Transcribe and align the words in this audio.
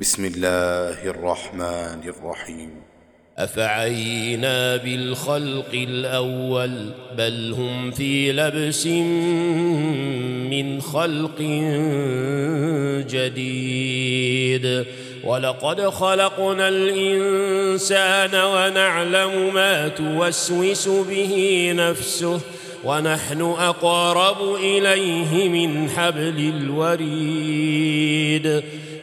بسم 0.00 0.24
الله 0.24 1.10
الرحمن 1.10 2.00
الرحيم. 2.04 2.70
أفعينا 3.38 4.76
بالخلق 4.76 5.70
الأول 5.74 6.90
بل 7.18 7.54
هم 7.58 7.90
في 7.90 8.32
لبس 8.32 8.86
من 10.52 10.80
خلق 10.80 11.40
جديد. 13.10 14.84
ولقد 15.24 15.80
خلقنا 15.80 16.68
الإنسان 16.68 18.34
ونعلم 18.34 19.54
ما 19.54 19.88
توسوس 19.88 20.88
به 20.88 21.72
نفسه 21.76 22.40
ونحن 22.84 23.40
أقرب 23.40 24.54
إليه 24.54 25.48
من 25.48 25.88
حبل 25.88 26.52
الوريد. 26.56 28.62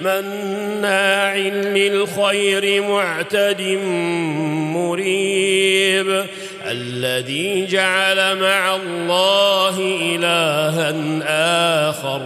مناع 0.00 1.36
للخير 1.36 2.82
معتد 2.82 3.62
مريب 4.74 6.24
الذي 6.66 7.66
جعل 7.66 8.36
مع 8.36 8.76
الله 8.76 9.78
إلها 10.02 10.94
آخر 11.90 12.20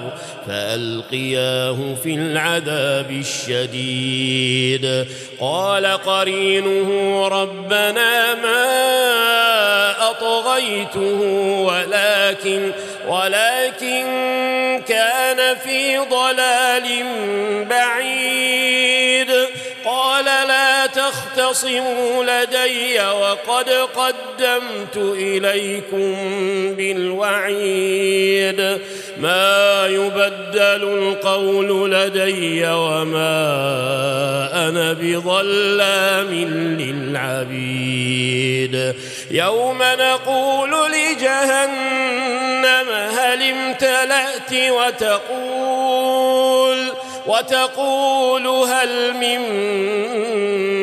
فألقياه 0.46 1.94
في 2.02 2.14
العذاب 2.14 3.10
الشديد 3.10 5.06
قال 5.40 5.86
قرينه 5.86 7.28
ربنا 7.28 8.34
ما 8.34 9.23
أطغيته 10.24 11.20
ولكن 11.66 12.72
ولكن 13.08 14.04
كان 14.88 15.56
في 15.56 15.98
ضلال 15.98 17.04
بعيد. 17.70 19.30
قال 19.84 20.24
لا 20.24 20.86
تختصموا 20.86 22.24
لدي 22.24 23.00
وقد 23.00 23.70
قدمت 23.70 24.96
إليكم 24.96 26.14
بالوعيد. 26.74 28.60
ما 29.20 29.86
يبدل 29.86 30.82
القول 30.82 31.90
لدي 31.92 32.66
وما 32.66 34.33
أنا 34.68 34.92
بظلام 34.92 36.34
للعبيد. 36.80 38.94
يوم 39.30 39.78
نقول 39.82 40.70
لجهنم 40.92 42.88
هل 43.18 43.42
امتلأت 43.42 44.52
وتقول 44.52 45.94
وتقول 47.26 48.46
هل 48.46 49.14
من 49.14 49.40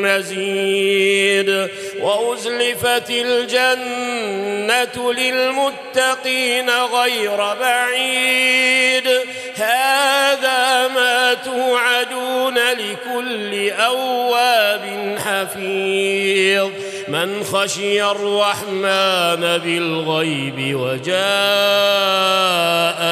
مزيد. 0.01 1.67
وأزلفت 2.01 3.09
الجنة 3.09 5.13
للمتقين 5.13 6.69
غير 6.69 7.37
بعيد. 7.37 9.07
هذا 9.61 10.87
ما 10.87 11.33
توعدون 11.33 12.55
لكل 12.57 13.69
أواب 13.71 15.15
حفيظ. 15.25 16.69
من 17.07 17.43
خشي 17.43 18.03
الرحمن 18.03 19.57
بالغيب 19.57 20.75
وجاء 20.79 21.17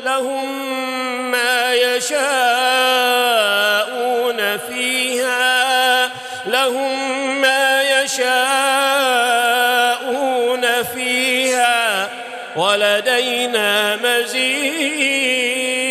لهم 0.05 1.31
ما 1.31 1.75
يشاءون 1.75 2.23
فيها 4.59 6.11
لهم 6.47 7.41
ما 7.41 7.83
يشاءون 7.83 8.33
فيها. 10.95 12.09
ولدينا 12.57 13.97
مزيد 13.97 15.82